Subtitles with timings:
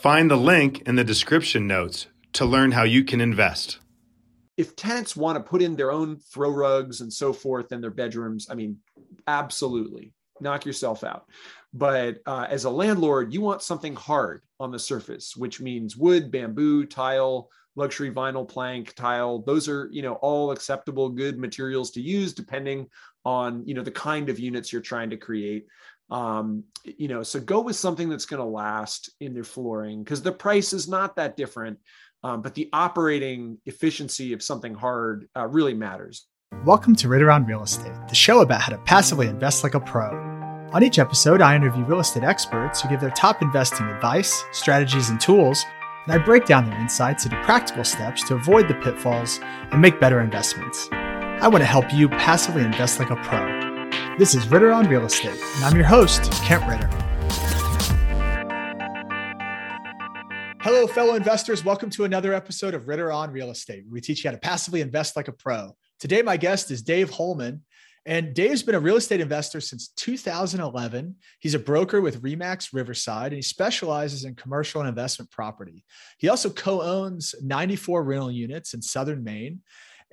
[0.00, 3.80] Find the link in the description notes to learn how you can invest.
[4.56, 7.90] If tenants want to put in their own throw rugs and so forth in their
[7.90, 8.78] bedrooms, I mean,
[9.26, 11.26] absolutely knock yourself out.
[11.74, 16.30] But uh, as a landlord, you want something hard on the surface, which means wood,
[16.30, 19.42] bamboo, tile, luxury vinyl plank, tile.
[19.42, 22.88] Those are, you know, all acceptable, good materials to use depending
[23.26, 25.66] on, you know, the kind of units you're trying to create
[26.10, 30.22] um, you know so go with something that's going to last in their flooring because
[30.22, 31.78] the price is not that different
[32.22, 36.26] um, but the operating efficiency of something hard uh, really matters.
[36.66, 39.80] Welcome to Ritter on Real Estate the show about how to passively invest like a
[39.80, 40.08] pro.
[40.72, 45.10] On each episode i interview real estate experts who give their top investing advice strategies
[45.10, 45.64] and tools
[46.04, 50.00] and i break down their insights into practical steps to avoid the pitfalls and make
[50.00, 50.88] better investments.
[50.92, 53.69] I want to help you passively invest like a pro
[54.20, 56.86] this is Ritter on Real Estate, and I'm your host, Kent Ritter.
[60.60, 61.64] Hello, fellow investors.
[61.64, 63.84] Welcome to another episode of Ritter on Real Estate.
[63.90, 65.74] We teach you how to passively invest like a pro.
[65.98, 67.62] Today, my guest is Dave Holman.
[68.04, 71.16] And Dave's been a real estate investor since 2011.
[71.38, 75.84] He's a broker with RE/MAX Riverside, and he specializes in commercial and investment property.
[76.18, 79.60] He also co owns 94 rental units in Southern Maine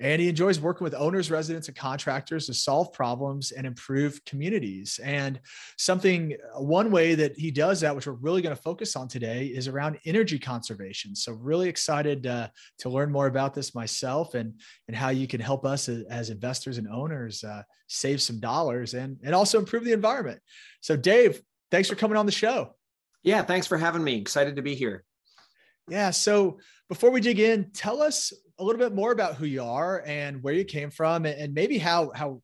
[0.00, 5.00] and he enjoys working with owners, residents, and contractors to solve problems and improve communities.
[5.02, 5.40] And
[5.76, 9.46] something, one way that he does that, which we're really going to focus on today,
[9.46, 11.16] is around energy conservation.
[11.16, 12.48] So, really excited uh,
[12.78, 14.54] to learn more about this myself and
[14.86, 18.94] and how you can help us as, as investors and owners uh, save some dollars
[18.94, 20.40] and and also improve the environment.
[20.80, 22.74] So, Dave, thanks for coming on the show.
[23.22, 24.16] Yeah, thanks for having me.
[24.16, 25.04] Excited to be here.
[25.88, 26.10] Yeah.
[26.10, 26.58] So
[26.88, 30.42] before we dig in, tell us a little bit more about who you are and
[30.42, 32.42] where you came from, and maybe how how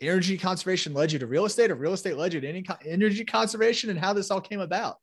[0.00, 3.90] energy conservation led you to real estate, or real estate led you to energy conservation,
[3.90, 4.96] and how this all came about.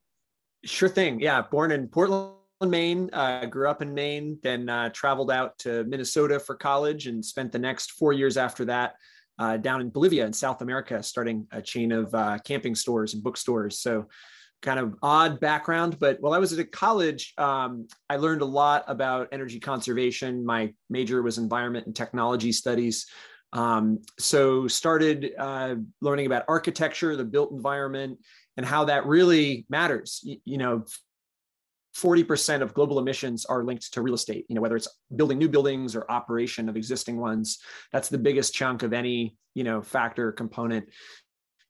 [0.66, 1.20] Sure thing.
[1.20, 2.36] Yeah, born in Portland.
[2.62, 7.26] Maine, uh, grew up in Maine, then uh, traveled out to Minnesota for college and
[7.26, 8.96] spent the next four years after that
[9.38, 13.24] uh, down in Bolivia in South America, starting a chain of uh, camping stores and
[13.24, 13.80] bookstores.
[13.80, 14.08] So
[14.64, 18.86] kind of odd background, but while I was at college, um, I learned a lot
[18.88, 20.44] about energy conservation.
[20.44, 23.06] My major was environment and technology studies.
[23.52, 28.20] Um, so started uh, learning about architecture, the built environment,
[28.58, 30.22] and how that really matters.
[30.24, 30.86] You, you know,
[31.96, 35.50] 40% of global emissions are linked to real estate, you know, whether it's building new
[35.50, 37.60] buildings or operation of existing ones.
[37.92, 40.90] That's the biggest chunk of any, you know, factor component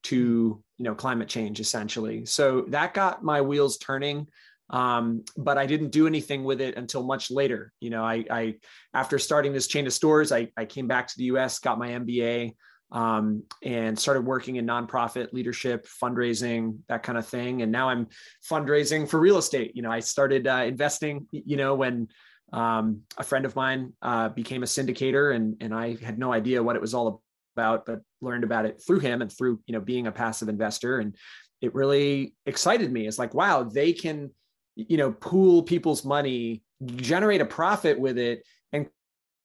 [0.04, 2.26] to you know climate change essentially.
[2.26, 4.28] So that got my wheels turning
[4.70, 7.72] um, but i didn't do anything with it until much later.
[7.80, 8.56] You know i, I
[8.94, 11.90] after starting this chain of stores I, I came back to the us got my
[11.90, 12.56] mba
[12.92, 17.62] um, and started working in nonprofit leadership fundraising that kind of thing.
[17.62, 18.08] And now i'm
[18.50, 19.76] fundraising for real estate.
[19.76, 22.08] You know i started uh, investing you know when
[22.52, 26.64] um, a friend of mine uh, became a syndicator and, and i had no idea
[26.64, 27.23] what it was all
[27.56, 31.00] about, but learned about it through him and through, you know, being a passive investor.
[31.00, 31.16] And
[31.62, 33.08] it really excited me.
[33.08, 34.32] It's like, wow, they can,
[34.76, 36.64] you know, pool people's money,
[36.96, 38.88] generate a profit with it, and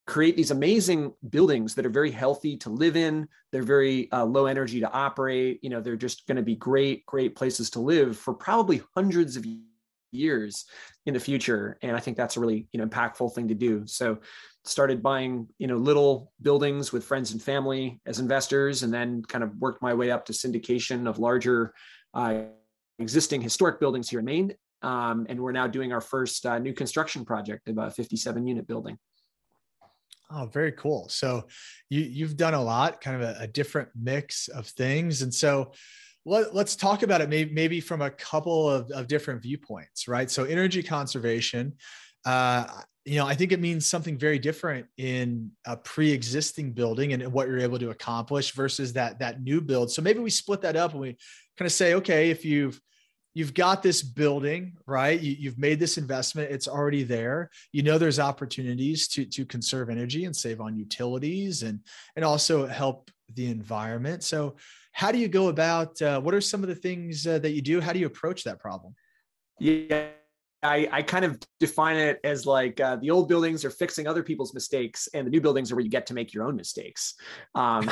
[0.06, 3.28] create these amazing buildings that are very healthy to live in.
[3.52, 5.60] They're very uh, low energy to operate.
[5.62, 9.36] You know, they're just going to be great, great places to live for probably hundreds
[9.36, 9.44] of
[10.10, 10.66] years
[11.06, 11.78] in the future.
[11.82, 13.86] And I think that's a really, you know, impactful thing to do.
[13.86, 14.18] So
[14.68, 19.42] started buying you know little buildings with friends and family as investors and then kind
[19.42, 21.72] of worked my way up to syndication of larger
[22.14, 22.42] uh,
[22.98, 26.72] existing historic buildings here in maine um, and we're now doing our first uh, new
[26.72, 28.98] construction project of a 57 unit building
[30.30, 31.44] oh very cool so
[31.88, 35.72] you you've done a lot kind of a, a different mix of things and so
[36.24, 40.30] let, us talk about it maybe, maybe from a couple of, of different viewpoints, right?
[40.30, 41.74] So energy conservation,
[42.24, 42.66] uh,
[43.04, 47.48] you know, I think it means something very different in a pre-existing building and what
[47.48, 49.90] you're able to accomplish versus that that new build.
[49.90, 51.16] So maybe we split that up and we
[51.56, 52.78] kind of say, okay, if you've
[53.34, 55.20] you've got this building, right?
[55.20, 57.50] You, have made this investment; it's already there.
[57.72, 61.80] You know, there's opportunities to to conserve energy and save on utilities and
[62.16, 64.24] and also help the environment.
[64.24, 64.56] So,
[64.92, 66.00] how do you go about?
[66.00, 67.80] Uh, what are some of the things uh, that you do?
[67.80, 68.94] How do you approach that problem?
[69.60, 70.08] Yeah,
[70.62, 74.24] I, I kind of define it as like uh, the old buildings are fixing other
[74.24, 77.14] people's mistakes, and the new buildings are where you get to make your own mistakes.
[77.54, 77.88] Um,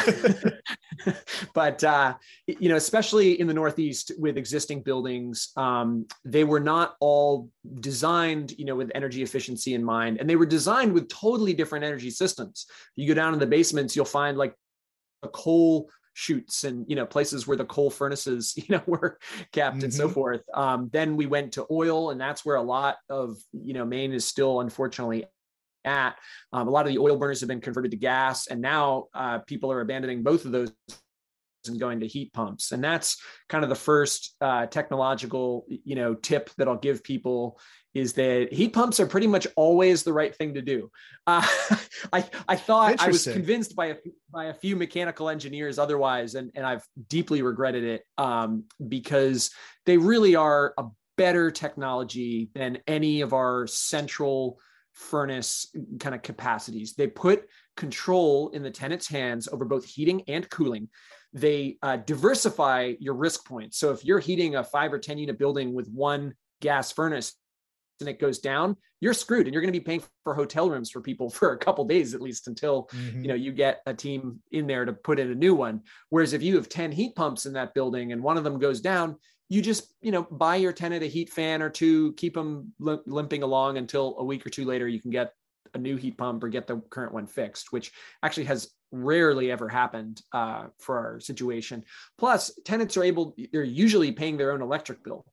[1.54, 2.14] but uh,
[2.46, 7.50] you know, especially in the Northeast with existing buildings, um, they were not all
[7.80, 11.84] designed, you know, with energy efficiency in mind, and they were designed with totally different
[11.84, 12.66] energy systems.
[12.96, 14.54] You go down in the basements, you'll find like
[15.22, 19.18] a coal chutes and you know places where the coal furnaces you know were
[19.52, 19.84] kept mm-hmm.
[19.84, 20.14] and so mm-hmm.
[20.14, 23.84] forth um, then we went to oil and that's where a lot of you know
[23.84, 25.26] maine is still unfortunately
[25.84, 26.16] at
[26.54, 29.38] um, a lot of the oil burners have been converted to gas and now uh,
[29.40, 30.72] people are abandoning both of those
[31.68, 36.14] and going to heat pumps and that's kind of the first uh, technological you know
[36.14, 37.58] tip that i'll give people
[37.96, 40.90] is that heat pumps are pretty much always the right thing to do.
[41.26, 41.46] Uh,
[42.12, 43.96] I I thought I was convinced by a
[44.30, 49.50] by a few mechanical engineers otherwise, and and I've deeply regretted it um, because
[49.86, 50.84] they really are a
[51.16, 54.58] better technology than any of our central
[54.92, 56.94] furnace kind of capacities.
[56.94, 60.88] They put control in the tenant's hands over both heating and cooling.
[61.32, 63.78] They uh, diversify your risk points.
[63.78, 67.34] So if you're heating a five or 10 unit building with one gas furnace,
[68.00, 70.90] and it goes down, you're screwed and you're going to be paying for hotel rooms
[70.90, 73.22] for people for a couple days at least until mm-hmm.
[73.22, 75.82] you know you get a team in there to put in a new one.
[76.10, 78.80] Whereas if you have 10 heat pumps in that building and one of them goes
[78.80, 79.16] down,
[79.48, 83.42] you just you know buy your tenant a heat fan or two, keep them limping
[83.42, 85.32] along until a week or two later you can get
[85.74, 89.68] a new heat pump or get the current one fixed, which actually has rarely ever
[89.68, 91.84] happened uh, for our situation.
[92.18, 95.24] Plus, tenants are able, they're usually paying their own electric bill.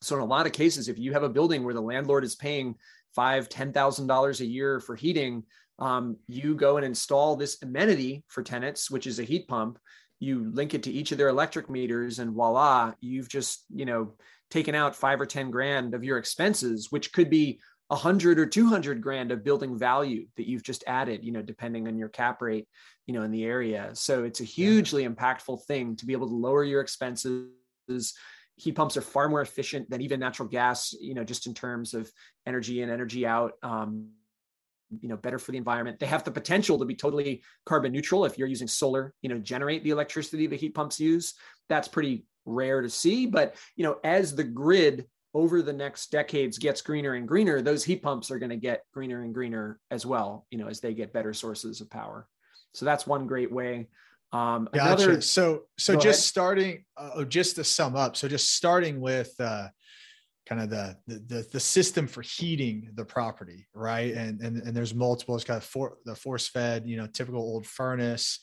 [0.00, 2.34] So in a lot of cases, if you have a building where the landlord is
[2.34, 2.76] paying
[3.14, 5.44] five, ten thousand dollars a year for heating,
[5.78, 9.78] um, you go and install this amenity for tenants, which is a heat pump.
[10.18, 14.12] You link it to each of their electric meters, and voila, you've just you know
[14.50, 17.60] taken out five or ten grand of your expenses, which could be
[17.90, 21.24] a hundred or two hundred grand of building value that you've just added.
[21.24, 22.68] You know, depending on your cap rate,
[23.06, 23.90] you know, in the area.
[23.94, 25.10] So it's a hugely yeah.
[25.10, 28.14] impactful thing to be able to lower your expenses
[28.56, 31.94] heat pumps are far more efficient than even natural gas, you know, just in terms
[31.94, 32.10] of
[32.46, 33.54] energy in, energy out.
[33.62, 34.10] Um,
[35.00, 36.00] you know, better for the environment.
[36.00, 39.38] They have the potential to be totally carbon neutral if you're using solar, you know,
[39.38, 41.34] generate the electricity the heat pumps use.
[41.68, 43.26] That's pretty rare to see.
[43.26, 47.84] But, you know, as the grid over the next decades gets greener and greener, those
[47.84, 50.92] heat pumps are going to get greener and greener as well, you know, as they
[50.92, 52.26] get better sources of power.
[52.74, 53.88] So that's one great way.
[54.32, 55.04] Um, gotcha.
[55.04, 56.14] Another, so, so just ahead.
[56.16, 59.68] starting, uh, oh, just to sum up, so just starting with uh,
[60.46, 64.14] kind of the, the the system for heating the property, right?
[64.14, 65.34] And and and there's multiple.
[65.34, 68.38] It's got for, the force fed, you know, typical old furnace.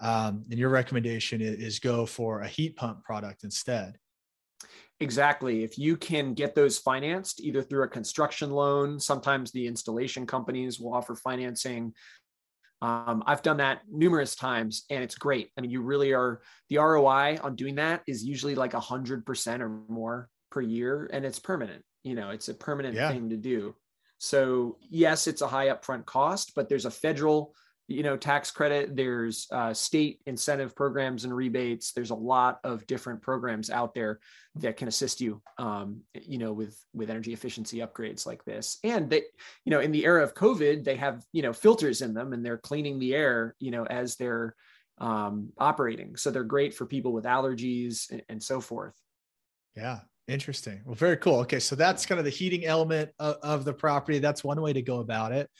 [0.00, 3.96] Um, and your recommendation is, is go for a heat pump product instead.
[4.98, 5.64] Exactly.
[5.64, 10.78] If you can get those financed either through a construction loan, sometimes the installation companies
[10.78, 11.92] will offer financing
[12.82, 15.50] um, I've done that numerous times and it's great.
[15.56, 19.24] I mean, you really are the ROI on doing that is usually like a hundred
[19.24, 21.84] percent or more per year and it's permanent.
[22.02, 23.08] You know, it's a permanent yeah.
[23.08, 23.76] thing to do.
[24.18, 27.54] So yes, it's a high upfront cost, but there's a federal
[27.88, 31.92] you know tax credit there's uh, state incentive programs and rebates.
[31.92, 34.20] There's a lot of different programs out there
[34.56, 38.78] that can assist you um, you know with with energy efficiency upgrades like this.
[38.84, 39.22] And they
[39.64, 42.44] you know in the era of covid they have you know filters in them and
[42.44, 44.54] they're cleaning the air you know as they're
[44.98, 46.16] um, operating.
[46.16, 48.94] So they're great for people with allergies and, and so forth.
[49.76, 50.80] Yeah interesting.
[50.86, 51.40] Well very cool.
[51.40, 54.20] Okay so that's kind of the heating element of, of the property.
[54.20, 55.50] That's one way to go about it.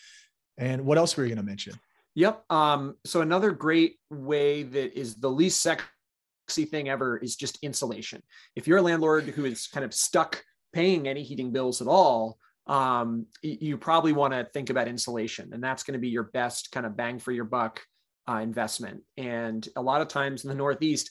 [0.57, 1.75] And what else were you going to mention
[2.15, 2.45] Yep.
[2.51, 8.23] Um, so another great way that is the least sexy thing ever is just insulation.
[8.55, 10.43] If you're a landlord who is kind of stuck
[10.73, 15.63] paying any heating bills at all, um, you probably want to think about insulation, and
[15.63, 17.81] that's going to be your best kind of bang for your buck
[18.29, 19.03] uh, investment.
[19.17, 21.11] And a lot of times in the Northeast,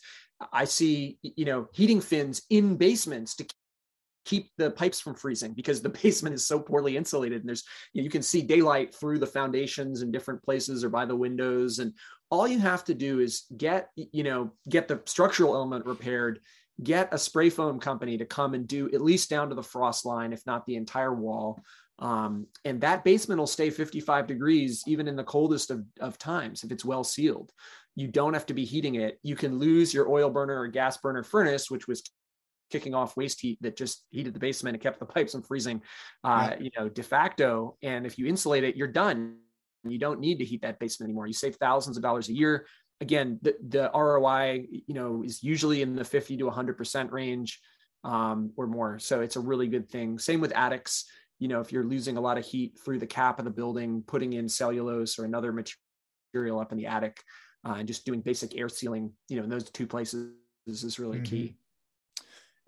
[0.54, 3.46] I see you know heating fins in basements to
[4.26, 7.64] keep the pipes from freezing because the basement is so poorly insulated and there's
[7.94, 11.16] you, know, you can see daylight through the foundations in different places or by the
[11.16, 11.80] windows.
[11.80, 11.94] And
[12.30, 16.40] all you have to do is get you know get the structural element repaired
[16.84, 20.06] get a spray foam company to come and do at least down to the frost
[20.06, 21.62] line if not the entire wall.
[22.00, 26.64] Um, and that basement will stay 55 degrees even in the coldest of, of times
[26.64, 27.52] if it's well sealed.
[27.96, 29.20] You don't have to be heating it.
[29.22, 32.02] You can lose your oil burner or gas burner furnace which was
[32.72, 35.82] kicking off waste heat that just heated the basement and kept the pipes from freezing
[36.24, 39.36] uh, you know de facto and if you insulate it you're done
[39.84, 41.28] you don't need to heat that basement anymore.
[41.28, 42.66] You save thousands of dollars a year.
[43.00, 47.60] Again, the, the ROI, you know, is usually in the 50 to 100% range
[48.04, 49.00] um, or more.
[49.00, 50.20] So it's a really good thing.
[50.20, 51.06] Same with attics.
[51.40, 54.04] You know, if you're losing a lot of heat through the cap of the building,
[54.06, 57.20] putting in cellulose or another material up in the attic
[57.68, 60.34] uh, and just doing basic air sealing, you know, in those two places
[60.68, 61.24] is really mm-hmm.
[61.26, 61.56] key.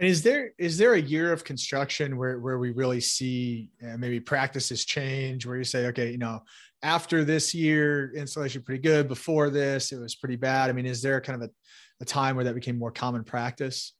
[0.03, 3.95] And is there is there a year of construction where where we really see uh,
[3.95, 6.43] maybe practices change, where you say, okay, you know,
[6.81, 9.07] after this year, installation pretty good.
[9.07, 10.69] Before this, it was pretty bad.
[10.69, 11.53] I mean, is there kind of a,
[12.01, 13.93] a time where that became more common practice?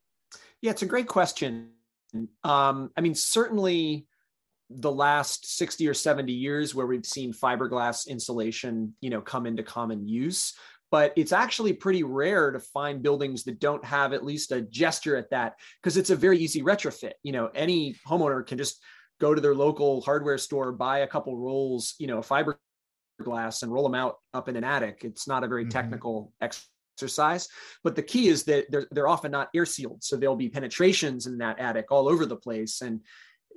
[0.62, 1.70] Yeah, it's a great question.
[2.44, 4.06] Um, I mean, certainly
[4.70, 9.64] the last 60 or 70 years where we've seen fiberglass insulation, you know, come into
[9.64, 10.54] common use
[10.94, 15.18] but it's actually pretty rare to find buildings that don't have at least a gesture
[15.18, 17.14] at that because it's a very easy retrofit.
[17.24, 18.80] You know, any homeowner can just
[19.20, 23.82] go to their local hardware store, buy a couple rolls, you know, fiberglass and roll
[23.82, 25.00] them out up in an attic.
[25.04, 25.72] It's not a very mm-hmm.
[25.72, 27.48] technical exercise,
[27.84, 30.04] but the key is that they're, they're often not air sealed.
[30.04, 32.82] So there'll be penetrations in that attic all over the place.
[32.82, 33.02] And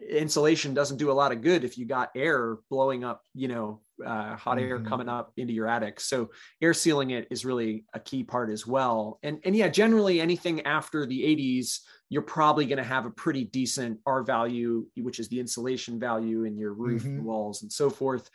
[0.09, 3.81] insulation doesn't do a lot of good if you got air blowing up, you know,
[4.05, 4.89] uh, hot air mm-hmm.
[4.89, 6.01] coming up into your attic.
[6.01, 9.19] So air sealing it is really a key part as well.
[9.23, 13.45] And and yeah, generally anything after the 80s, you're probably going to have a pretty
[13.45, 17.25] decent R value, which is the insulation value in your roof mm-hmm.
[17.25, 18.29] walls and so forth.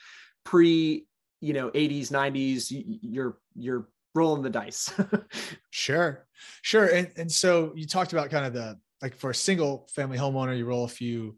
[0.44, 1.06] Pre,
[1.39, 2.68] you know, 80s, 90s,
[3.01, 4.91] you're you're rolling the dice.
[5.70, 6.25] sure,
[6.62, 6.88] sure.
[6.88, 10.58] And and so you talked about kind of the like for a single family homeowner,
[10.58, 11.38] you roll a few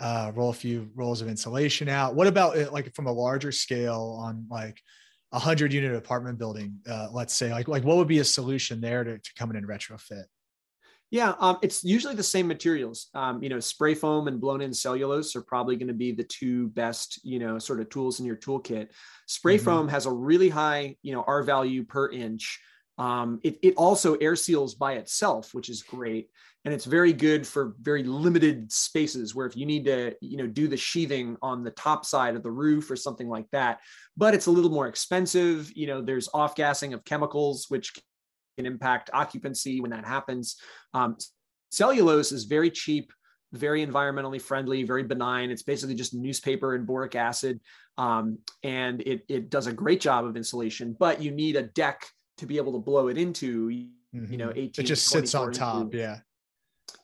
[0.00, 2.14] uh, roll a few rolls of insulation out.
[2.14, 4.80] What about it, like from a larger scale on like
[5.32, 6.78] a hundred unit apartment building?
[6.88, 9.56] Uh, let's say, like like what would be a solution there to, to come in
[9.56, 10.24] and retrofit?
[11.10, 13.08] Yeah, um, it's usually the same materials.
[13.14, 16.24] Um, you know, spray foam and blown in cellulose are probably going to be the
[16.24, 18.88] two best, you know, sort of tools in your toolkit.
[19.26, 19.64] Spray mm-hmm.
[19.64, 22.60] foam has a really high, you know, R value per inch.
[22.98, 26.30] Um, it, it also air seals by itself, which is great.
[26.64, 30.46] And it's very good for very limited spaces where if you need to you know
[30.46, 33.80] do the sheathing on the top side of the roof or something like that.
[34.16, 35.70] But it's a little more expensive.
[35.74, 37.94] You know there's off gassing of chemicals which
[38.56, 40.56] can impact occupancy when that happens.
[40.92, 41.16] Um,
[41.70, 43.12] cellulose is very cheap
[43.52, 45.50] very environmentally friendly very benign.
[45.50, 47.60] It's basically just newspaper and boric acid.
[47.96, 52.06] Um, and it, it does a great job of insulation but you need a deck
[52.38, 54.58] to be able to blow it into you know mm-hmm.
[54.58, 56.18] 18 it just sits on top yeah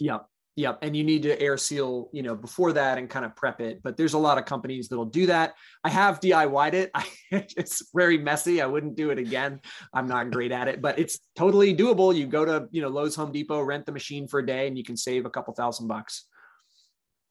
[0.01, 0.27] Yep.
[0.57, 0.79] Yep.
[0.83, 3.83] And you need to air seal, you know, before that and kind of prep it.
[3.83, 5.55] But there's a lot of companies that'll do that.
[5.83, 6.91] I have DIY'd it.
[6.95, 8.63] I, it's very messy.
[8.63, 9.61] I wouldn't do it again.
[9.93, 12.15] I'm not great at it, but it's totally doable.
[12.15, 14.79] You go to, you know, Lowe's Home Depot, rent the machine for a day and
[14.79, 16.27] you can save a couple thousand bucks.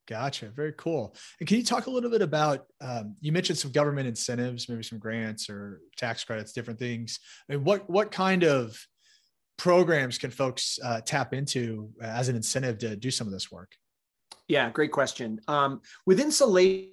[0.07, 0.49] Gotcha.
[0.49, 1.15] Very cool.
[1.39, 4.83] And can you talk a little bit about, um, you mentioned some government incentives, maybe
[4.83, 7.19] some grants or tax credits, different things.
[7.49, 8.77] I mean, what, what kind of
[9.57, 13.71] programs can folks uh, tap into as an incentive to do some of this work?
[14.49, 15.39] Yeah, great question.
[15.47, 16.91] Um, with insulation,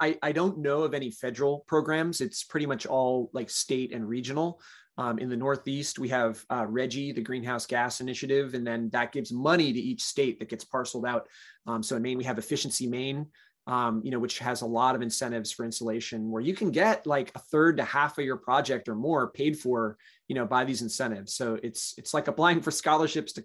[0.00, 2.22] I, I don't know of any federal programs.
[2.22, 4.60] It's pretty much all like state and regional.
[4.98, 9.12] Um, in the Northeast, we have uh, RGGI, the Greenhouse Gas Initiative, and then that
[9.12, 11.28] gives money to each state that gets parceled out.
[11.66, 13.26] Um, so in Maine, we have Efficiency Maine,
[13.66, 17.06] um, you know, which has a lot of incentives for insulation, where you can get
[17.06, 19.98] like a third to half of your project or more paid for,
[20.28, 21.34] you know, by these incentives.
[21.34, 23.44] So it's it's like applying for scholarships to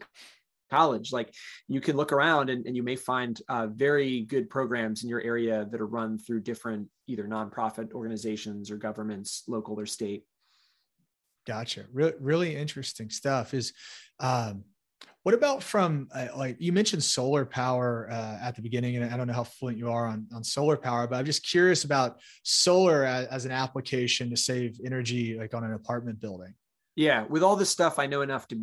[0.70, 1.12] college.
[1.12, 1.34] Like
[1.68, 5.22] you can look around and, and you may find uh, very good programs in your
[5.22, 10.24] area that are run through different either nonprofit organizations or governments, local or state.
[11.48, 11.86] Gotcha.
[11.92, 13.54] Re- really interesting stuff.
[13.54, 13.74] Is
[14.20, 14.64] um,
[15.24, 19.18] what about from uh, like you mentioned solar power uh, at the beginning, and I
[19.18, 22.20] don't know how fluent you are on, on solar power, but I'm just curious about
[22.44, 26.54] solar as, as an application to save energy, like on an apartment building.
[26.96, 28.56] Yeah, with all this stuff, I know enough to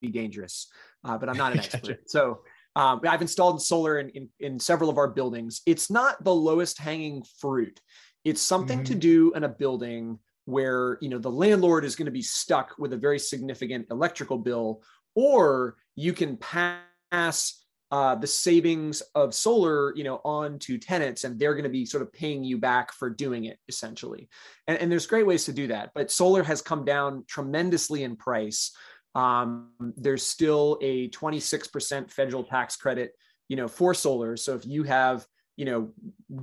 [0.00, 0.68] be dangerous,
[1.04, 2.10] uh, but I'm not an expert.
[2.10, 2.40] So
[2.76, 5.60] um, I've installed solar in, in, in several of our buildings.
[5.66, 7.80] It's not the lowest hanging fruit.
[8.24, 8.92] It's something mm-hmm.
[8.92, 12.74] to do in a building where you know the landlord is going to be stuck
[12.78, 14.82] with a very significant electrical bill
[15.14, 21.38] or you can pass uh, the savings of solar, you know, on to tenants, and
[21.38, 24.28] they're going to be sort of paying you back for doing it, essentially.
[24.68, 28.14] And, and there's great ways to do that, but solar has come down tremendously in
[28.14, 28.70] price.
[29.16, 33.12] Um, there's still a 26% federal tax credit,
[33.48, 34.36] you know, for solar.
[34.36, 35.26] So if you have
[35.60, 35.90] you know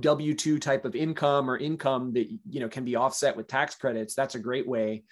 [0.00, 4.14] w2 type of income or income that you know can be offset with tax credits
[4.14, 5.02] that's a great way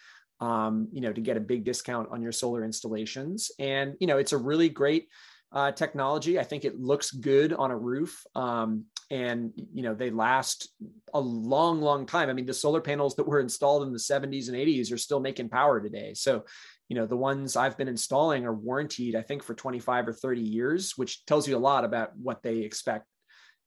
[0.41, 4.19] um, you know to get a big discount on your solar installations and you know
[4.19, 5.09] it's a really great
[5.53, 6.39] uh, technology.
[6.39, 8.25] I think it looks good on a roof.
[8.35, 10.69] Um, and you know they last
[11.15, 14.49] a long long time i mean the solar panels that were installed in the 70s
[14.49, 16.45] and 80s are still making power today so
[16.89, 20.41] you know the ones i've been installing are warranted i think for 25 or 30
[20.41, 23.07] years which tells you a lot about what they expect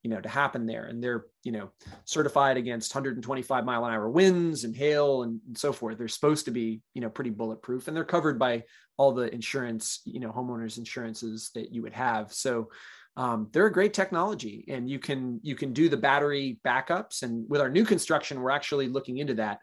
[0.03, 0.85] you know to happen there.
[0.85, 1.69] And they're you know
[2.05, 5.97] certified against 125 mile an hour winds and hail and, and, so forth.
[5.97, 8.63] They're supposed to be you know pretty bulletproof and they're covered by
[8.97, 12.33] all the insurance you know homeowners insurances that you would have.
[12.33, 12.69] So
[13.17, 17.23] um, they're a great technology and you can you can do the battery backups.
[17.23, 19.59] And with our new construction we're actually looking into that.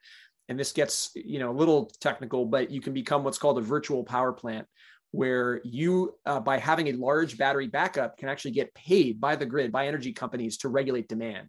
[0.48, 3.62] And this gets you know a little technical but you can become what's called a
[3.62, 4.66] virtual power plant
[5.16, 9.46] where you, uh, by having a large battery backup, can actually get paid by the
[9.46, 11.48] grid, by energy companies to regulate demand.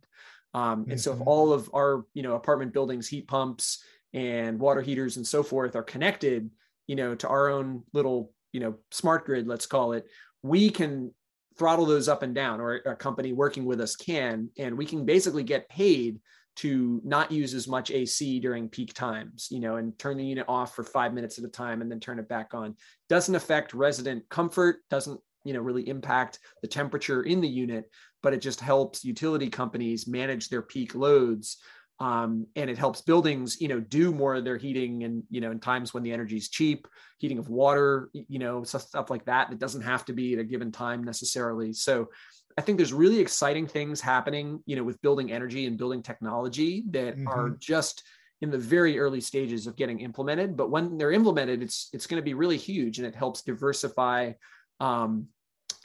[0.53, 0.97] Um, and mm-hmm.
[0.97, 1.27] so, if mm-hmm.
[1.27, 3.83] all of our, you know, apartment buildings, heat pumps
[4.13, 6.49] and water heaters and so forth are connected,
[6.87, 10.07] you know, to our own little, you know, smart grid, let's call it,
[10.41, 11.13] we can
[11.57, 15.05] throttle those up and down, or a company working with us can, and we can
[15.05, 16.19] basically get paid
[16.57, 20.45] to not use as much AC during peak times, you know, and turn the unit
[20.47, 22.75] off for five minutes at a time and then turn it back on.
[23.09, 27.91] Doesn't affect resident comfort, doesn't, you know, really impact the temperature in the unit,
[28.23, 31.57] but it just helps utility companies manage their peak loads.
[31.99, 35.51] Um, and it helps buildings, you know, do more of their heating and, you know,
[35.51, 36.87] in times when the energy is cheap,
[37.17, 39.51] heating of water, you know, stuff like that.
[39.51, 41.73] It doesn't have to be at a given time necessarily.
[41.73, 42.09] So
[42.57, 46.83] I think there's really exciting things happening, you know, with building energy and building technology
[46.89, 47.27] that mm-hmm.
[47.27, 48.03] are just
[48.41, 50.57] in the very early stages of getting implemented.
[50.57, 54.33] But when they're implemented, it's it's going to be really huge, and it helps diversify,
[54.79, 55.27] um,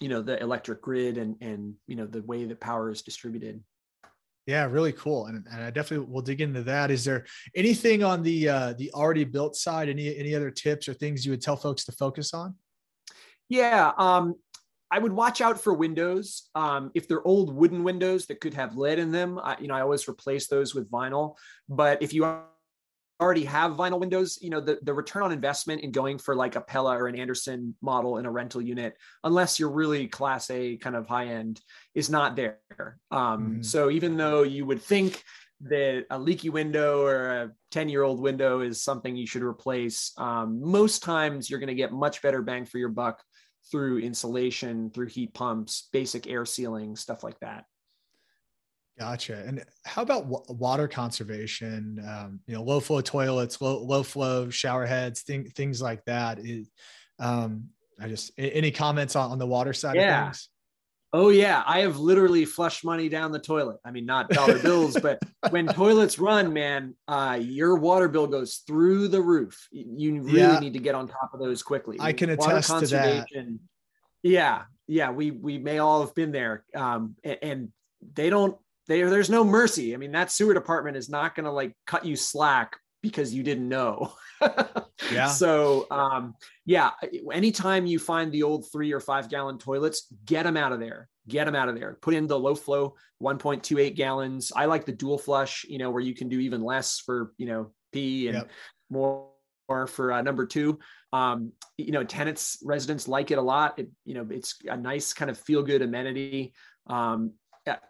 [0.00, 3.62] you know, the electric grid and and you know the way that power is distributed.
[4.46, 6.90] Yeah, really cool, and, and I definitely will dig into that.
[6.90, 9.88] Is there anything on the uh, the already built side?
[9.88, 12.56] Any any other tips or things you would tell folks to focus on?
[13.48, 14.34] Yeah, um,
[14.92, 16.50] I would watch out for windows.
[16.54, 19.74] Um, if they're old wooden windows that could have lead in them, I, you know,
[19.74, 21.36] I always replace those with vinyl.
[21.66, 22.30] But if you
[23.18, 26.56] already have vinyl windows, you know, the, the return on investment in going for like
[26.56, 30.76] a Pella or an Andersen model in a rental unit, unless you're really class A
[30.76, 31.58] kind of high end,
[31.94, 32.58] is not there.
[33.10, 33.62] Um, mm-hmm.
[33.62, 35.22] So even though you would think
[35.62, 40.12] that a leaky window or a 10 year old window is something you should replace,
[40.18, 43.22] um, most times you're going to get much better bang for your buck
[43.70, 47.64] through insulation, through heat pumps, basic air sealing, stuff like that.
[48.98, 49.42] Gotcha.
[49.46, 52.04] And how about w- water conservation?
[52.06, 56.38] Um, you know, low flow toilets, low low flow shower heads, thing, things like that.
[56.38, 56.70] Is,
[57.18, 60.20] um, I just any comments on, on the water side yeah.
[60.20, 60.48] of things?
[61.14, 63.76] Oh yeah, I have literally flushed money down the toilet.
[63.84, 65.20] I mean, not dollar bills, but
[65.50, 69.68] when toilets run, man, uh, your water bill goes through the roof.
[69.70, 70.58] You really yeah.
[70.58, 71.98] need to get on top of those quickly.
[72.00, 73.26] I can water attest to that.
[74.22, 77.72] Yeah, yeah, we we may all have been there, um, and, and
[78.14, 78.56] they don't.
[78.88, 79.94] They, there's no mercy.
[79.94, 83.42] I mean, that sewer department is not going to like cut you slack because you
[83.42, 84.12] didn't know.
[85.12, 85.28] yeah.
[85.28, 86.90] So, um, yeah,
[87.32, 91.08] anytime you find the old three or five gallon toilets, get them out of there.
[91.28, 91.98] Get them out of there.
[92.00, 94.52] Put in the low flow 1.28 gallons.
[94.54, 97.46] I like the dual flush, you know, where you can do even less for, you
[97.46, 98.50] know, pee and yep.
[98.90, 99.28] more
[99.86, 100.78] for uh, number two.
[101.12, 103.78] Um, you know, tenants, residents like it a lot.
[103.78, 106.54] It, you know, it's a nice kind of feel good amenity.
[106.86, 107.34] Um,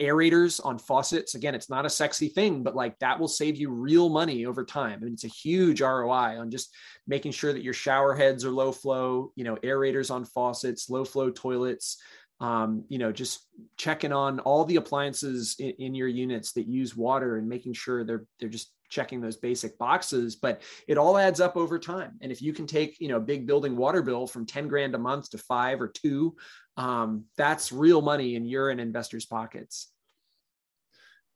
[0.00, 1.34] aerators on faucets.
[1.34, 4.64] Again, it's not a sexy thing, but like that will save you real money over
[4.64, 4.98] time.
[5.00, 6.74] I mean, it's a huge ROI on just
[7.06, 11.04] making sure that your shower heads are low flow, you know, aerators on faucets, low
[11.04, 11.98] flow toilets,
[12.40, 16.96] um, you know, just checking on all the appliances in, in, your units that use
[16.96, 20.34] water and making sure they're they're just checking those basic boxes.
[20.34, 22.18] But it all adds up over time.
[22.20, 24.94] And if you can take, you know, a big building water bill from 10 grand
[24.94, 26.36] a month to five or two,
[26.76, 29.88] um, that's real money and you're in investors' pockets.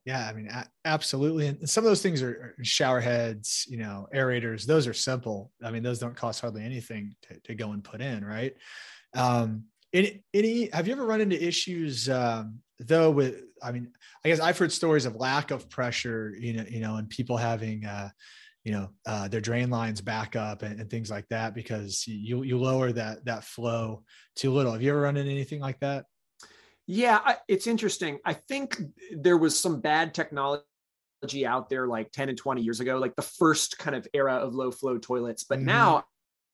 [0.05, 0.49] Yeah, I mean,
[0.85, 1.49] absolutely.
[1.49, 4.65] And some of those things are shower heads, you know, aerators.
[4.65, 5.51] Those are simple.
[5.65, 8.55] I mean, those don't cost hardly anything to, to go and put in, right?
[9.17, 13.91] Um, any, any have you ever run into issues um, though with i mean
[14.25, 17.37] i guess i've heard stories of lack of pressure you know you know and people
[17.37, 18.09] having uh
[18.67, 22.43] you know uh, their drain lines back up and, and, things like that because you
[22.43, 24.03] you lower that that flow
[24.35, 26.05] too little have you ever run into anything like that
[26.87, 28.19] Yeah, I, it's interesting.
[28.25, 30.63] I think there was some bad technology
[31.45, 34.55] out there like 10 and 20 years ago, like the first kind of era of
[34.55, 35.45] low flow toilets.
[35.45, 35.67] But mm-hmm.
[35.67, 36.05] now,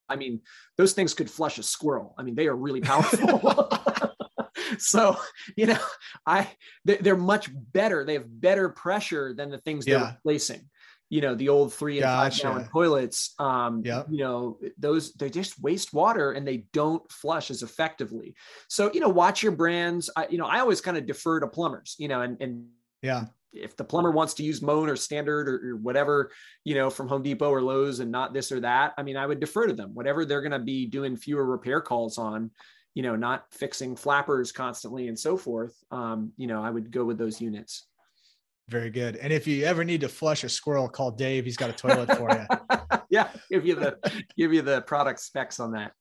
[0.09, 0.41] I mean,
[0.77, 2.15] those things could flush a squirrel.
[2.17, 3.41] I mean, they are really powerful.
[4.79, 5.17] so,
[5.55, 5.79] you know,
[6.25, 6.49] I
[6.83, 8.03] they're much better.
[8.03, 9.99] They have better pressure than the things yeah.
[9.99, 10.69] they're replacing
[11.13, 12.31] you know the old three and gotcha.
[12.31, 14.07] five gallon toilets um yep.
[14.09, 18.35] you know those they just waste water and they don't flush as effectively.
[18.67, 20.09] So you know watch your brands.
[20.15, 22.65] I, you know i always kind of defer to plumbers you know and and
[23.03, 23.25] yeah.
[23.51, 26.31] if the plumber wants to use Moen or standard or, or, whatever
[26.63, 29.27] you know from home depot or lowes and not this or that i mean i
[29.27, 29.93] would defer to them.
[29.93, 32.49] Whatever they're going to be doing fewer repair calls on
[32.95, 37.05] you know not fixing flappers constantly and so forth um, you know i would go
[37.05, 37.85] with those units
[38.69, 39.17] very good.
[39.17, 41.45] And if you ever need to flush a squirrel, call Dave.
[41.45, 42.77] He's got a toilet for you.
[43.09, 43.97] yeah, give you the
[44.37, 45.91] give you the product specs on that.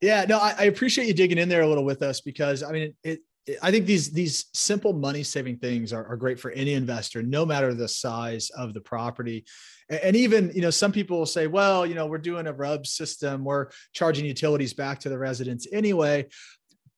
[0.00, 2.72] Yeah, no, I, I, appreciate you digging in there a little with us because I
[2.72, 6.50] mean, it, it, I think these these simple money saving things are, are great for
[6.52, 9.44] any investor, no matter the size of the property.
[9.88, 12.52] And, and even you know, some people will say, well, you know, we're doing a
[12.52, 16.26] RUB system, we're charging utilities back to the residents anyway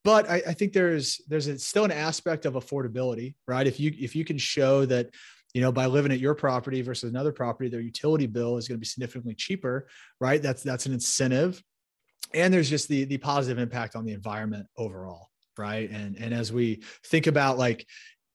[0.04, 3.66] but I, I, think there's there's a, still an aspect of affordability, right?
[3.66, 5.10] If you if you can show that
[5.54, 8.76] you know by living at your property versus another property, their utility bill is going
[8.76, 9.88] to be significantly cheaper,
[10.20, 10.42] right?
[10.42, 11.62] That's that's an incentive,
[12.34, 15.88] and there's just the the positive impact on the environment overall, right?
[15.90, 17.86] And and as we think about like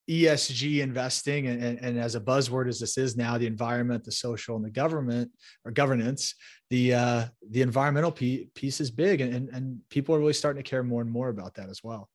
[0.09, 4.11] ESG investing and, and, and, as a buzzword as this is now, the environment, the
[4.11, 5.29] social, and the government
[5.65, 6.33] or governance,
[6.69, 10.83] the uh, the environmental piece is big, and, and people are really starting to care
[10.83, 12.09] more and more about that as well.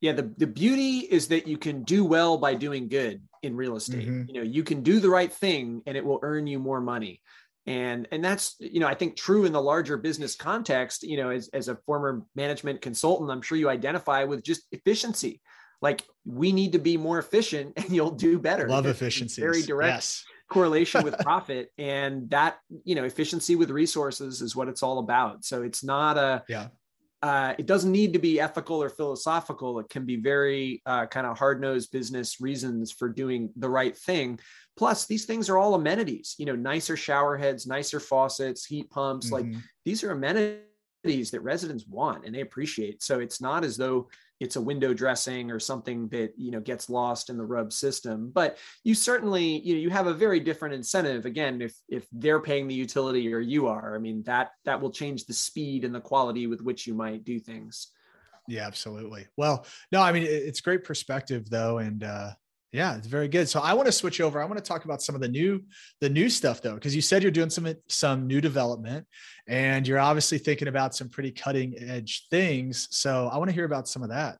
[0.00, 3.76] Yeah, the, the beauty is that you can do well by doing good in real
[3.76, 4.06] estate.
[4.06, 4.28] Mm-hmm.
[4.28, 7.20] You know, you can do the right thing and it will earn you more money.
[7.66, 11.30] And and that's, you know, I think true in the larger business context, you know,
[11.30, 15.40] as, as a former management consultant, I'm sure you identify with just efficiency
[15.80, 18.68] like we need to be more efficient and you'll do better.
[18.68, 19.40] Love efficiency.
[19.40, 20.24] Very direct yes.
[20.50, 21.70] correlation with profit.
[21.78, 25.44] And that, you know, efficiency with resources is what it's all about.
[25.44, 26.68] So it's not a, yeah.
[27.20, 29.80] Uh, it doesn't need to be ethical or philosophical.
[29.80, 33.96] It can be very uh, kind of hard nosed business reasons for doing the right
[33.96, 34.38] thing.
[34.76, 36.36] Plus, these things are all amenities.
[36.38, 39.32] You know, nicer shower heads, nicer faucets, heat pumps.
[39.32, 39.52] Mm-hmm.
[39.52, 40.62] Like these are amenities
[41.32, 43.02] that residents want and they appreciate.
[43.02, 44.08] So it's not as though
[44.40, 48.30] it's a window dressing or something that you know gets lost in the RUB system.
[48.32, 52.40] But you certainly you know you have a very different incentive again if if they're
[52.40, 53.94] paying the utility or you are.
[53.94, 57.24] I mean that that will change the speed and the quality with which you might
[57.24, 57.88] do things.
[58.46, 59.26] Yeah absolutely.
[59.36, 62.30] Well no i mean it's great perspective though and uh
[62.72, 63.48] yeah, it's very good.
[63.48, 64.42] So I want to switch over.
[64.42, 65.62] I want to talk about some of the new
[66.00, 69.06] the new stuff though, because you said you're doing some some new development,
[69.46, 72.88] and you're obviously thinking about some pretty cutting edge things.
[72.90, 74.38] So I want to hear about some of that.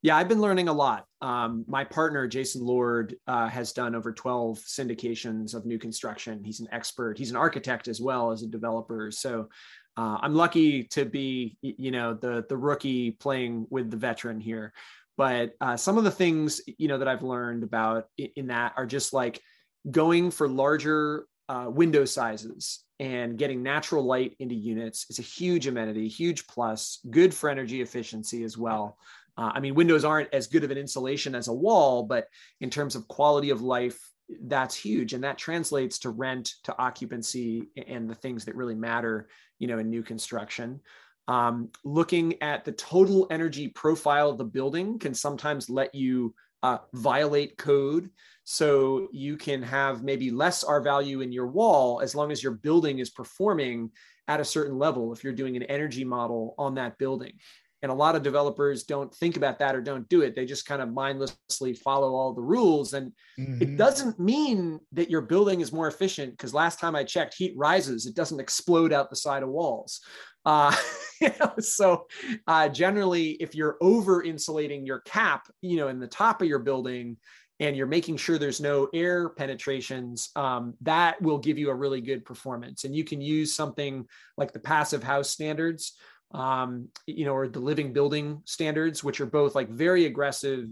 [0.00, 1.06] Yeah, I've been learning a lot.
[1.20, 6.44] Um, my partner Jason Lord uh, has done over 12 syndications of new construction.
[6.44, 7.18] He's an expert.
[7.18, 9.10] He's an architect as well as a developer.
[9.10, 9.48] So
[9.96, 14.72] uh, I'm lucky to be, you know, the the rookie playing with the veteran here.
[15.18, 18.86] But uh, some of the things you know that I've learned about in that are
[18.86, 19.42] just like
[19.90, 25.66] going for larger uh, window sizes and getting natural light into units is a huge
[25.66, 28.96] amenity, huge plus, good for energy efficiency as well.
[29.36, 32.26] Uh, I mean, windows aren't as good of an insulation as a wall, but
[32.60, 33.98] in terms of quality of life,
[34.42, 39.28] that's huge, and that translates to rent, to occupancy, and the things that really matter,
[39.58, 40.80] you know, in new construction.
[41.28, 46.78] Um, looking at the total energy profile of the building can sometimes let you uh,
[46.94, 48.10] violate code.
[48.44, 52.52] So you can have maybe less R value in your wall as long as your
[52.52, 53.90] building is performing
[54.26, 57.34] at a certain level if you're doing an energy model on that building.
[57.82, 60.34] And a lot of developers don't think about that or don't do it.
[60.34, 62.92] They just kind of mindlessly follow all the rules.
[62.92, 63.62] And mm-hmm.
[63.62, 67.54] it doesn't mean that your building is more efficient because last time I checked, heat
[67.56, 70.00] rises, it doesn't explode out the side of walls.
[70.48, 70.74] Uh,
[71.60, 72.06] so
[72.46, 76.58] uh, generally, if you're over insulating your cap, you know, in the top of your
[76.58, 77.18] building,
[77.60, 82.00] and you're making sure there's no air penetrations, um, that will give you a really
[82.00, 82.84] good performance.
[82.84, 84.06] And you can use something
[84.36, 85.94] like the passive house standards,
[86.32, 90.68] um, you know, or the living building standards, which are both like very aggressive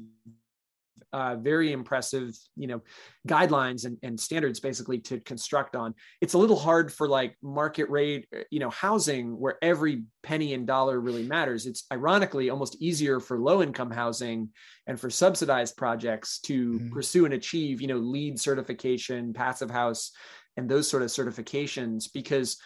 [1.17, 2.83] uh, very impressive, you know,
[3.27, 5.95] guidelines and, and standards basically to construct on.
[6.21, 10.53] It's a little hard for like market rate, uh, you know, housing where every penny
[10.53, 11.65] and dollar really matters.
[11.65, 14.51] It's ironically almost easier for low income housing
[14.87, 16.93] and for subsidized projects to mm-hmm.
[16.93, 20.13] pursue and achieve, you know, LEED certification, passive house,
[20.59, 22.59] and those sort of certifications because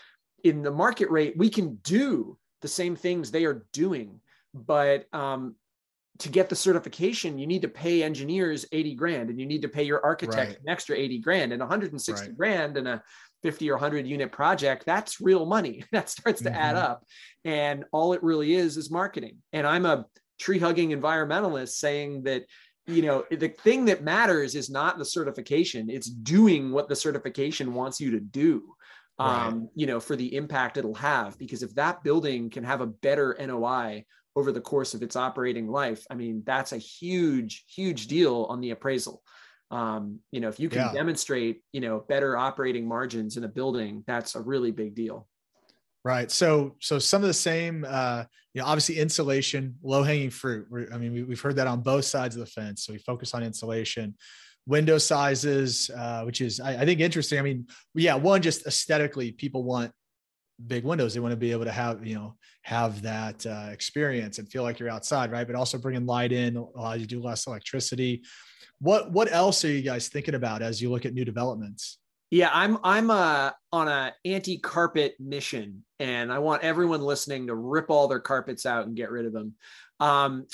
[0.43, 4.21] in the market rate we can do the same things they are doing
[4.53, 5.55] but um,
[6.21, 9.69] to get the certification, you need to pay engineers 80 grand and you need to
[9.69, 10.59] pay your architect Right.
[10.63, 12.37] an extra 80 grand and 160 Right.
[12.37, 13.03] grand in a
[13.43, 14.85] 50 or 100 unit project.
[14.87, 15.83] That's real money.
[15.93, 16.83] That starts to add Mhm.
[16.83, 17.05] up.
[17.45, 19.39] And all it really is is marketing.
[19.53, 20.07] And I'm a
[20.39, 22.45] tree hugging environmentalist saying that
[22.87, 27.75] you know the thing that matters is not the certification it's doing what the certification
[27.75, 28.75] wants you to do
[29.19, 32.87] um, you know for the impact it'll have because if that building can have a
[32.87, 34.05] better noi
[34.37, 38.61] over the course of its operating life i mean that's a huge huge deal on
[38.61, 39.23] the appraisal
[39.71, 40.93] um, you know if you can Yeah.
[40.93, 45.27] demonstrate you know better operating margins in a building that's a really big deal
[46.03, 46.31] Right.
[46.31, 50.67] So, so some of the same, uh, you know, obviously insulation, low hanging fruit.
[50.71, 52.87] We're, I mean, we, we've heard that on both sides of the fence.
[52.87, 54.17] So we focus on insulation,
[54.67, 57.39] window sizes, uh, which is, I, I think interesting.
[57.39, 59.93] I mean, yeah, one, just aesthetically, people want
[60.67, 61.15] big windows.
[61.15, 64.63] They want to be able to have, you know, have that uh, experience and feel
[64.63, 65.31] like you're outside.
[65.31, 65.47] Right.
[65.47, 68.23] But also bringing light in allows you to do less electricity.
[68.81, 71.99] What, what else are you guys thinking about as you look at new developments?
[72.33, 77.91] Yeah, I'm I'm uh, on a anti-carpet mission, and I want everyone listening to rip
[77.91, 79.55] all their carpets out and get rid of them.
[79.99, 80.47] Um,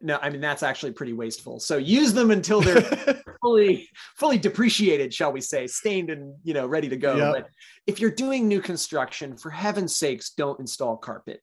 [0.00, 1.60] no, I mean that's actually pretty wasteful.
[1.60, 2.80] So use them until they're
[3.42, 7.16] fully fully depreciated, shall we say, stained and you know ready to go.
[7.16, 7.34] Yep.
[7.34, 7.48] But
[7.86, 11.40] if you're doing new construction, for heaven's sakes, don't install carpet.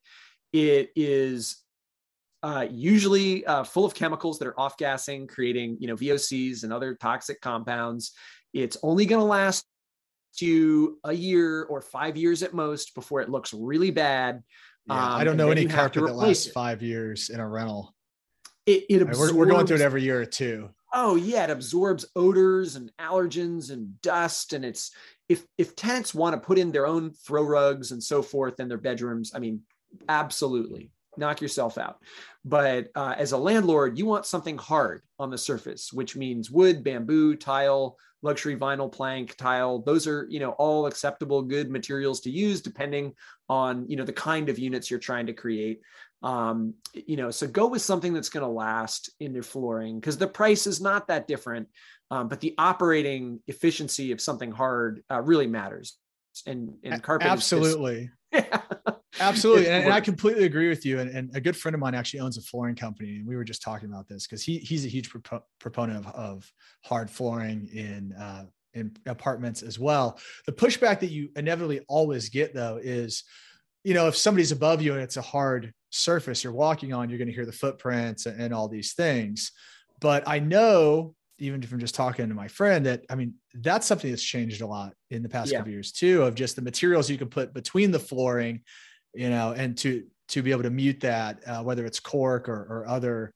[0.54, 1.58] It is
[2.44, 6.96] uh, usually uh, full of chemicals that are off-gassing, creating you know VOCs and other
[6.96, 8.14] toxic compounds.
[8.54, 9.66] It's only going to last
[10.40, 14.44] you a year or five years at most before it looks really bad.
[14.86, 16.54] Yeah, Um, I don't know any you have to carpet that lasts it.
[16.54, 17.96] five years in a rental.
[18.68, 20.70] It, it Right, We're, we're going through it every year or two.
[20.94, 24.92] Oh yeah, it absorbs odors and allergens and dust, and it's
[25.30, 28.68] if if tenants want to put in their own throw rugs and so forth in
[28.68, 29.62] their bedrooms, I mean,
[30.10, 32.02] absolutely knock yourself out.
[32.46, 36.84] But uh, as a landlord, you want something hard on the surface, which means wood,
[36.84, 39.80] bamboo, tile, luxury vinyl plank, tile.
[39.80, 43.14] Those are you know all acceptable, good materials to use depending
[43.50, 45.82] on you know the kind of units you're trying to create
[46.24, 50.18] um you know so go with something that's going to last in your flooring because
[50.18, 51.68] the price is not that different
[52.10, 55.98] um, but the operating efficiency of something hard uh, really matters
[56.46, 58.10] and and carpet is Absolutely.
[58.34, 58.62] yeah.
[59.20, 59.68] Absolutely.
[59.68, 61.00] And, and I completely agree with you.
[61.00, 63.18] And, and a good friend of mine actually owns a flooring company.
[63.18, 66.14] And we were just talking about this because he, he's a huge propo- proponent of,
[66.14, 66.52] of
[66.84, 70.20] hard flooring in, uh, in apartments as well.
[70.46, 73.24] The pushback that you inevitably always get though is,
[73.84, 77.18] you know, if somebody's above you and it's a hard surface you're walking on, you're
[77.18, 79.52] going to hear the footprints and, and all these things.
[80.00, 84.10] But I know, even from just talking to my friend, that I mean, that's something
[84.10, 85.60] that's changed a lot in the past Yeah.
[85.60, 88.62] couple of years too, of just the materials you can put between the flooring,
[89.14, 92.62] you know, and to to be able to mute that, uh, whether it's cork or,
[92.70, 93.34] or other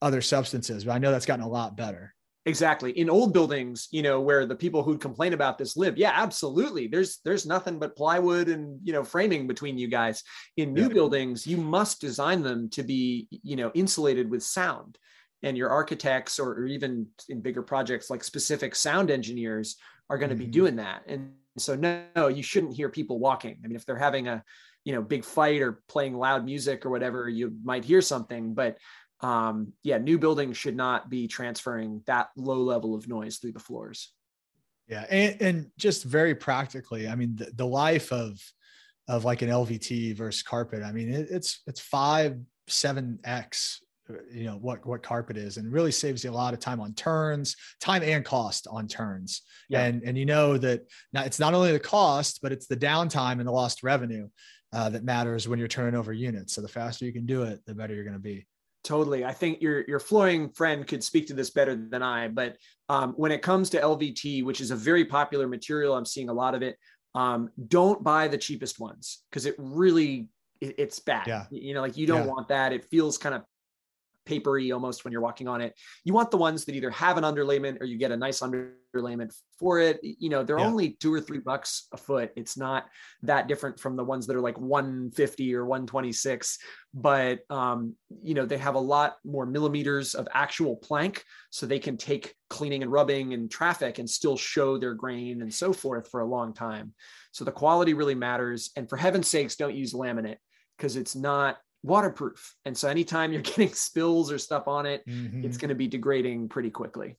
[0.00, 0.84] other substances.
[0.84, 2.14] But I know that's gotten a lot better.
[2.46, 2.92] Exactly.
[2.92, 6.86] In old buildings you know where the people who'd complain about this live yeah absolutely.
[6.86, 10.22] There's there's nothing but plywood and you know framing between you guys.
[10.56, 10.94] In new Yeah.
[10.94, 14.98] buildings you must design them to be you know insulated with sound.
[15.42, 19.76] And your architects or, or even in bigger projects like specific sound engineers
[20.08, 20.38] are going to Mhm.
[20.38, 21.02] be doing that.
[21.06, 23.60] And so no, no you shouldn't hear people walking.
[23.62, 24.42] I mean if they're having a
[24.84, 28.54] you know big fight or playing loud music or whatever you might hear something.
[28.54, 28.78] But
[29.20, 33.58] um yeah new buildings should not be transferring that low level of noise through the
[33.58, 34.12] floors
[34.88, 38.38] Yeah, and, and just very practically, I mean, the, the life of
[39.08, 40.82] of like an LVT versus carpet.
[40.82, 43.80] I mean, it, it's it's five seven x,
[44.32, 46.94] you know what what carpet is, and really saves you a lot of time on
[46.94, 49.42] turns, time and cost on turns.
[49.68, 49.84] Yeah.
[49.84, 53.38] And and you know that now it's not only the cost, but it's the downtime
[53.38, 54.28] and the lost revenue
[54.72, 56.54] uh, that matters when you're turning over units.
[56.54, 58.46] So the faster you can do it, the better you're going to be.
[58.86, 62.56] Totally i think your your flooring friend could speak to this better than i but
[62.88, 66.32] um, when it comes to lvt which is a very popular material i'm seeing a
[66.32, 66.76] lot of it
[67.14, 70.28] um, don't buy the cheapest ones because it really
[70.60, 71.44] it, it's bad Yeah.
[71.50, 72.32] you know like you don't Yeah.
[72.34, 73.42] want that it feels kind of
[74.26, 75.74] papery almost when you're walking on it.
[76.04, 79.34] You want the ones that either have an underlayment or you get a nice underlayment
[79.58, 79.98] for it.
[80.02, 80.66] You know they're Yeah.
[80.66, 82.32] only two or three bucks a foot.
[82.36, 82.86] It's not
[83.22, 86.58] that different from the ones that are like 150 or 126
[86.98, 91.78] but um, you know they have a lot more millimeters of actual plank so they
[91.78, 96.08] can take cleaning and rubbing and traffic and still show their grain and so forth
[96.10, 96.94] for a long time.
[97.32, 100.38] So the quality really matters and for heaven's sakes don't use laminate
[100.78, 105.44] because it's not waterproof and so anytime you're getting spills or stuff on it Mhm.
[105.44, 107.16] it's going to be degrading pretty quickly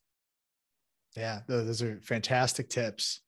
[1.16, 3.22] Yeah, those are fantastic tips.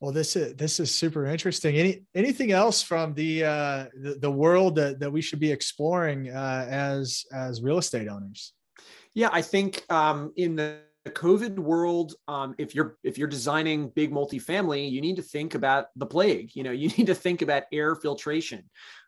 [0.00, 1.76] Well, this is this is super interesting.
[1.76, 6.28] Any anything else from the uh, the, the world that, that we should be exploring
[6.30, 8.52] uh, as as real estate owners?
[9.14, 14.12] Yeah, I think um, in the COVID world, um, if you're if you're designing big
[14.12, 16.50] multifamily, you need to think about the plague.
[16.54, 18.64] You know, you need to think about air filtration,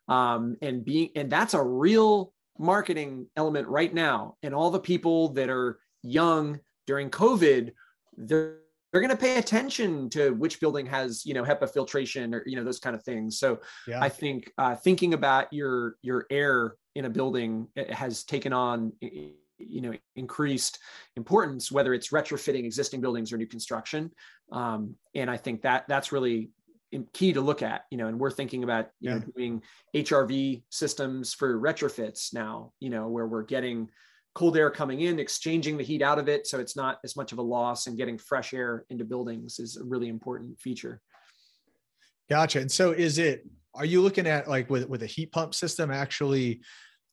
[0.09, 4.37] um, and being and that's a real marketing element right now.
[4.43, 7.73] And all the people that are young during COVID,
[8.17, 8.59] they're
[8.95, 12.55] they're going to pay attention to which building has you know HEPA filtration or you
[12.55, 13.39] know those kind of things.
[13.39, 14.01] So yeah.
[14.01, 18.93] I think uh, thinking about your your air in a building has taken on
[19.69, 20.79] you know increased
[21.17, 24.11] importance whether it's retrofitting existing buildings or new construction
[24.53, 26.51] um, and i think that that's really
[27.13, 29.17] key to look at you know and we're thinking about you yeah.
[29.17, 29.63] know doing
[29.97, 33.89] hrv systems for retrofits now you know where we're getting
[34.35, 37.33] cold air coming in, exchanging the heat out of it so it's not as much
[37.33, 41.01] of a loss and getting fresh air into buildings is a really important feature.
[42.29, 42.61] Gotcha.
[42.61, 45.91] And so is it are you looking at like with with a heat pump system
[45.91, 46.63] actually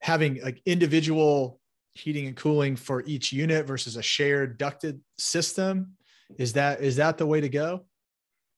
[0.02, 1.60] having like individual
[1.94, 5.94] heating and cooling for each unit versus a shared ducted system?
[6.38, 7.86] Is that is that the way to go?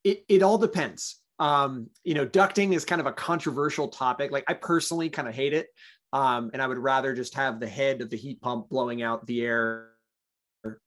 [0.04, 1.20] It it all depends.
[1.38, 4.30] Um, you know, ducting is kind of a controversial topic.
[4.30, 5.66] Like I personally kind of hate it
[6.14, 9.26] um, and I would rather just have the head of the heat pump blowing out
[9.26, 9.88] the air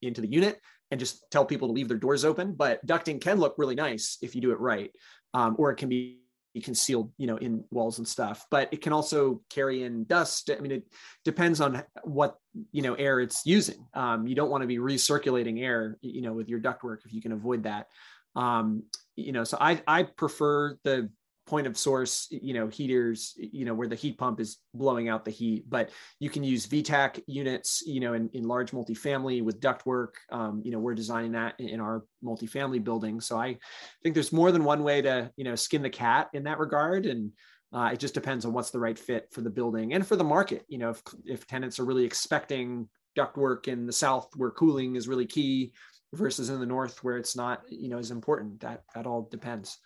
[0.01, 2.53] into the unit and just tell people to leave their doors open.
[2.53, 4.89] But ducting can look really nice if you do it right,
[5.33, 6.21] um, or it can be
[6.61, 8.45] concealed, you know, in walls and stuff.
[8.51, 10.49] But it can also carry in dust.
[10.49, 10.83] I mean, it
[11.25, 12.37] depends on what
[12.71, 13.87] you know air it's using.
[13.93, 17.21] Um, you don't want to be recirculating air, you know, with your ductwork if you
[17.21, 17.87] can avoid that.
[18.35, 18.83] Um,
[19.15, 21.09] you know, so I I prefer the
[21.47, 25.25] point of source, you know, heaters, you know, where the heat pump is blowing out
[25.25, 25.69] the heat.
[25.69, 30.09] But you can use VTAC units, you know, in, in large multifamily with ductwork.
[30.31, 33.21] Um, you know, we're designing that in our multifamily building.
[33.21, 33.57] So I
[34.03, 37.05] think there's more than one way to, you know, skin the cat in that regard.
[37.05, 37.31] And
[37.73, 40.23] uh, it just depends on what's the right fit for the building and for the
[40.23, 40.65] market.
[40.67, 45.07] You know, if, if tenants are really expecting ductwork in the South where cooling is
[45.07, 45.73] really key
[46.13, 49.77] versus in the North where it's not, you know, as important, that, that all depends.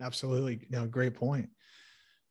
[0.00, 0.66] Absolutely.
[0.70, 1.48] No, great point.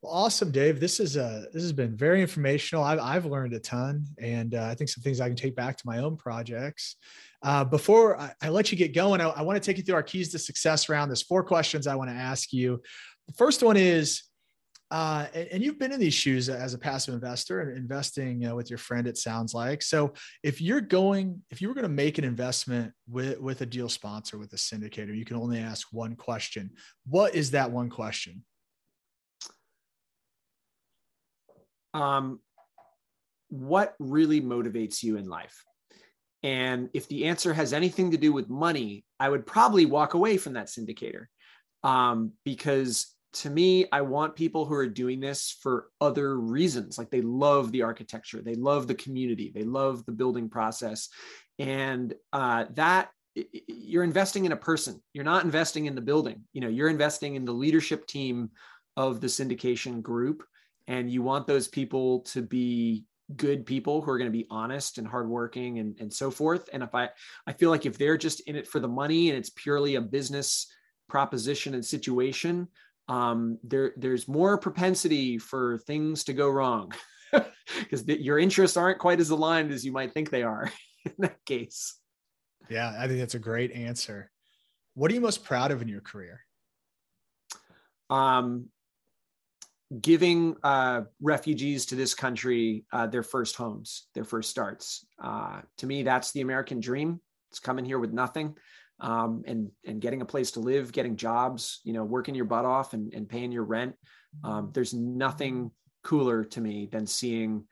[0.01, 0.79] Well, awesome, Dave.
[0.79, 2.83] This is uh this has been very informational.
[2.83, 5.75] I've I've learned a ton, and uh, I think some things I can take back
[5.75, 6.97] to my own projects.
[7.41, 9.95] Uh, before I, I, let you get going, I, I want to take you through
[9.95, 11.09] our keys to success round.
[11.09, 12.81] There's four questions I want to ask you.
[13.27, 14.23] The first one is
[14.89, 18.55] uh, and, and, you've been in these shoes as a passive investor and investing uh,
[18.55, 19.81] with your friend, it sounds like.
[19.81, 23.65] So if you're going, if you were going to make an investment with, with a
[23.65, 26.71] deal sponsor, with a syndicator, you can only ask one question.
[27.05, 28.45] What is that one question?
[31.93, 32.39] Um,
[33.49, 35.65] what really motivates you in life?
[36.43, 40.37] And if the answer has anything to do with money, I would probably walk away
[40.37, 41.25] from that syndicator
[41.83, 46.97] um, because to me, I want people who are doing this for other reasons.
[46.97, 51.09] Like they love the architecture, they love the community, they love the building process.
[51.59, 53.09] And uh, that
[53.67, 56.43] you're investing in a person, you're not investing in the building.
[56.53, 58.49] You know, you're investing in the leadership team
[58.95, 60.43] of the syndication group.
[60.87, 64.97] And you want those people to be good people who are going to be honest
[64.97, 66.69] and hardworking and, and so forth.
[66.71, 67.09] And if I,
[67.45, 70.01] I feel like if they're just in it for the money and it's purely a
[70.01, 70.71] business
[71.09, 72.67] proposition and situation,
[73.07, 76.91] um, there there's more propensity for things to go wrong
[77.79, 80.71] because your interests aren't quite as aligned as you might think they are
[81.05, 81.95] in that case.
[82.69, 84.29] Yeah, I think that's a great answer.
[84.93, 86.41] What are you most proud of in your career?
[88.09, 88.67] Um,
[90.01, 95.05] giving uh, refugees to this country uh, their first homes, their first starts.
[95.23, 97.21] Uh, to me, that's the American dream.
[97.51, 98.55] It's coming here with nothing
[98.99, 102.65] um, and and getting a place to live, getting jobs, you know, working your butt
[102.65, 103.95] off and, and paying your rent.
[104.43, 105.71] Um, there's nothing
[106.03, 107.65] cooler to me than seeing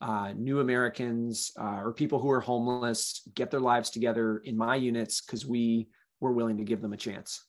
[0.00, 4.74] uh, new Americans uh, or people who are homeless get their lives together in my
[4.74, 5.88] units because we
[6.20, 7.44] were willing to give them a chance.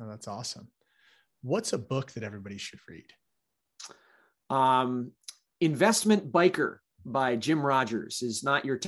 [0.00, 0.68] Oh, that's awesome.
[1.42, 3.06] What's a book that everybody should read?
[4.50, 5.12] Um,
[5.60, 8.78] Investment Biker by Jim Rogers is not your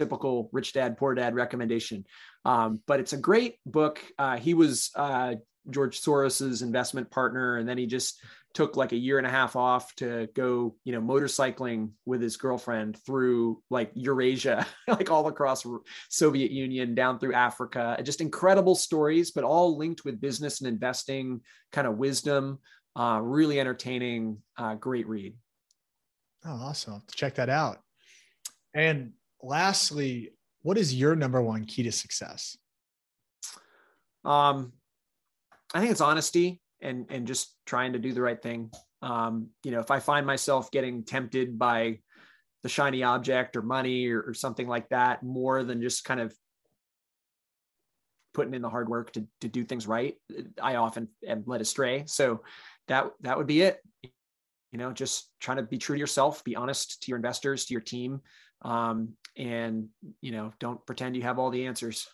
[0.00, 2.06] typical rich dad poor dad recommendation.
[2.44, 4.02] Um, but it's a great book.
[4.18, 5.34] Uh, he was uh,
[5.68, 8.22] george soros's investment partner and then he just
[8.54, 12.36] took like a year and a half off to go you know motorcycling with his
[12.36, 15.64] girlfriend through like eurasia like all across
[16.08, 17.96] soviet union down through africa.
[18.02, 21.40] Just incredible stories but all linked with business and investing
[21.72, 22.58] kind of wisdom.
[22.96, 25.34] Uh, really entertaining uh, great read.
[26.44, 27.02] Oh awesome.
[27.14, 27.78] Check that out.
[28.74, 29.12] And
[29.42, 30.32] lastly,
[30.62, 32.56] what is your number one key to success?
[34.24, 34.72] Um,
[35.72, 38.70] I think it's honesty and and just trying to do the right thing.
[39.02, 42.00] Um, you know, if I find myself getting tempted by
[42.62, 46.34] the shiny object or money or, or something like that, more than just kind of
[48.34, 50.14] putting in the hard work to, to do things right,
[50.60, 52.04] I often am led astray.
[52.06, 52.42] So
[52.88, 53.78] that that would be it.
[54.72, 57.74] You know, just trying to be true to yourself, be honest to your investors, to
[57.74, 58.20] your team,
[58.62, 59.88] um, and
[60.20, 62.08] you know, don't pretend you have all the answers.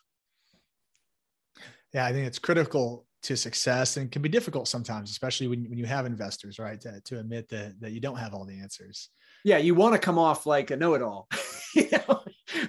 [1.93, 5.79] Yeah, I think it's critical to success and can be difficult sometimes, especially when, when
[5.79, 6.81] you have investors, right?
[6.81, 9.09] To, to admit that, that you don't have all the answers.
[9.45, 11.29] Yeah, you want to come off like a know-it-all,
[11.75, 12.23] you know?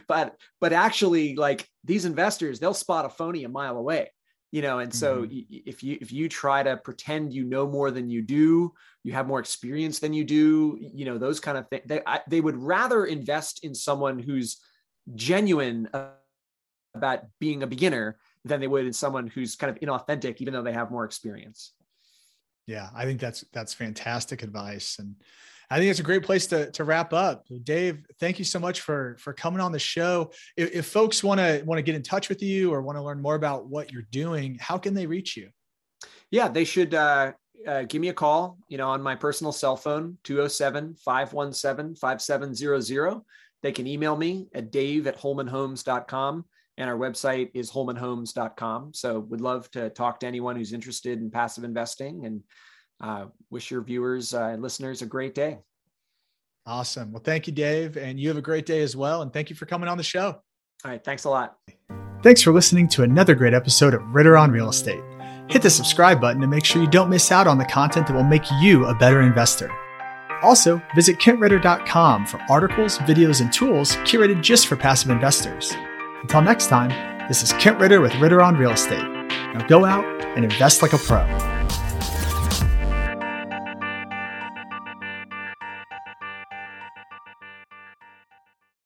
[0.08, 4.12] but but actually, like these investors, they'll spot a phony a mile away,
[4.52, 4.80] you know.
[4.80, 5.58] And so mm-hmm.
[5.66, 8.74] if you if you try to pretend you know more than you do,
[9.04, 11.84] you have more experience than you do, you know, those kind of things.
[11.86, 14.58] They I, they would rather invest in someone who's
[15.16, 15.90] genuine
[16.96, 20.64] about being a beginner than they would in someone who's kind of inauthentic, even though
[20.64, 21.74] they have more experience.
[22.66, 25.16] Yeah, I think that's that's fantastic advice, and
[25.70, 27.46] I think it's a great place to to wrap up.
[27.64, 30.32] Dave, thank you so much for for coming on the show.
[30.56, 33.04] If, if folks want to want to get in touch with you or want to
[33.04, 35.50] learn more about what you're doing, how can they reach you?
[36.32, 37.34] Yeah, they should uh,
[37.68, 38.58] uh, give me a call.
[38.70, 43.22] You know, on my personal cell phone 207-517-5700.
[43.64, 46.46] They can email me at dave at holmanhomes.com
[46.78, 48.94] and our website is holmanhomes.com.
[48.94, 52.44] So would love to talk to anyone who's interested in passive investing and
[53.02, 55.60] uh, wish your viewers uh, and listeners a great day.
[56.66, 57.14] Awesome.
[57.14, 57.96] Well, thank you, Dave.
[57.98, 59.22] And you have a great day as well.
[59.22, 60.28] And thank you for coming on the show.
[60.84, 61.04] All right.
[61.04, 61.58] Thanks a lot.
[62.24, 65.02] Thanks for listening to another great episode of Ritter on Real Estate.
[65.50, 68.14] Hit the subscribe button to make sure you don't miss out on the content that
[68.14, 69.72] will make you a better investor.
[70.44, 75.74] Also, visit kentritter.com for articles, videos, and tools curated just for passive investors.
[76.22, 76.90] Until next time,
[77.28, 79.08] this is Kent Ritter with Ritter on Real Estate.
[79.08, 81.26] Now go out and invest like a pro.